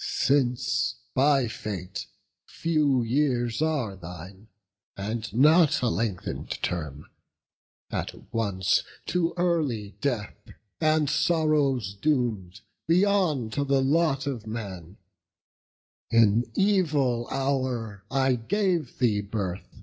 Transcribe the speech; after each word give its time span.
since 0.00 0.94
by 1.12 1.48
fate 1.48 2.06
Few 2.46 3.02
years 3.02 3.60
are 3.60 3.96
thine, 3.96 4.46
and 4.96 5.34
not 5.34 5.82
a 5.82 5.88
lengthened 5.88 6.50
term; 6.62 7.06
At 7.90 8.14
once 8.32 8.84
to 9.06 9.34
early 9.36 9.96
death 10.00 10.36
and 10.80 11.10
sorrows 11.10 11.94
doom'd 12.00 12.60
Beyond 12.86 13.54
the 13.54 13.82
lot 13.82 14.28
of 14.28 14.46
man! 14.46 14.98
in 16.12 16.48
evil 16.54 17.26
hour 17.32 18.04
I 18.08 18.36
gave 18.36 19.00
thee 19.00 19.20
birth! 19.20 19.82